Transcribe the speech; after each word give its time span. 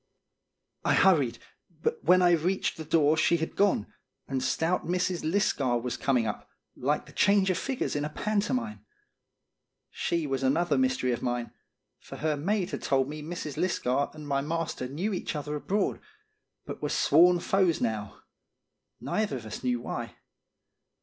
I 0.83 0.95
hurried, 0.95 1.37
but 1.83 2.03
when 2.03 2.23
I 2.23 2.31
reached 2.31 2.75
the 2.75 2.83
door 2.83 3.15
she 3.15 3.37
had 3.37 3.55
gone, 3.55 3.85
and 4.27 4.41
stout 4.41 4.83
Mrs. 4.83 5.21
Lisgar 5.23 5.77
was 5.79 5.95
coming 5.95 6.25
up, 6.25 6.49
like 6.75 7.05
the 7.05 7.11
change 7.11 7.51
of 7.51 7.57
figures 7.59 7.95
in 7.95 8.03
a 8.03 8.09
pantomime. 8.09 8.83
She 9.91 10.25
was 10.25 10.41
another 10.41 10.75
mystery 10.75 11.11
of 11.11 11.21
mine; 11.21 11.51
for 11.99 12.15
her 12.15 12.35
maid 12.35 12.71
had 12.71 12.81
told 12.81 13.09
me 13.09 13.21
Mrs. 13.21 13.57
Lisgar 13.57 14.09
and 14.15 14.27
my 14.27 14.41
master 14.41 14.87
knew 14.87 15.13
each 15.13 15.35
other 15.35 15.55
abroad, 15.55 15.99
but 16.65 16.81
were 16.81 16.89
sworn 16.89 17.39
foes 17.39 17.79
now, 17.79 18.21
neither 18.99 19.37
of 19.37 19.45
us 19.45 19.63
knew 19.63 19.79
why. 19.81 20.15